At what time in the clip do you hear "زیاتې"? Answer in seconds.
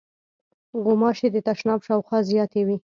2.29-2.61